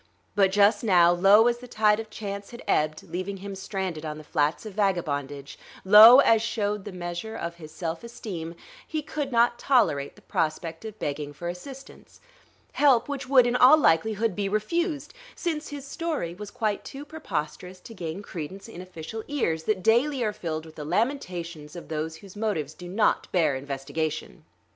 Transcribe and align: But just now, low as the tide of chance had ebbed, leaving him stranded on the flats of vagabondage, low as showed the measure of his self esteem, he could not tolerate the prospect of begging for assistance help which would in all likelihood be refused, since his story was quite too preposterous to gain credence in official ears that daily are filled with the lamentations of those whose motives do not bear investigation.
But 0.33 0.51
just 0.51 0.83
now, 0.83 1.11
low 1.11 1.45
as 1.45 1.59
the 1.59 1.67
tide 1.67 1.99
of 1.99 2.09
chance 2.09 2.49
had 2.49 2.63
ebbed, 2.67 3.03
leaving 3.03 3.37
him 3.37 3.53
stranded 3.53 4.03
on 4.03 4.17
the 4.17 4.23
flats 4.23 4.65
of 4.65 4.73
vagabondage, 4.73 5.59
low 5.85 6.17
as 6.21 6.41
showed 6.41 6.85
the 6.85 6.91
measure 6.91 7.35
of 7.35 7.57
his 7.57 7.71
self 7.71 8.03
esteem, 8.03 8.55
he 8.87 9.03
could 9.03 9.31
not 9.31 9.59
tolerate 9.59 10.15
the 10.15 10.23
prospect 10.23 10.85
of 10.85 10.97
begging 10.97 11.33
for 11.33 11.49
assistance 11.49 12.19
help 12.71 13.07
which 13.07 13.29
would 13.29 13.45
in 13.45 13.55
all 13.55 13.77
likelihood 13.77 14.35
be 14.35 14.49
refused, 14.49 15.13
since 15.35 15.67
his 15.69 15.85
story 15.85 16.33
was 16.33 16.49
quite 16.49 16.83
too 16.83 17.05
preposterous 17.05 17.79
to 17.81 17.93
gain 17.93 18.23
credence 18.23 18.67
in 18.67 18.81
official 18.81 19.21
ears 19.27 19.65
that 19.65 19.83
daily 19.83 20.23
are 20.23 20.33
filled 20.33 20.65
with 20.65 20.73
the 20.77 20.83
lamentations 20.83 21.75
of 21.75 21.89
those 21.89 22.15
whose 22.15 22.35
motives 22.35 22.73
do 22.73 22.87
not 22.87 23.31
bear 23.31 23.55
investigation. 23.55 24.45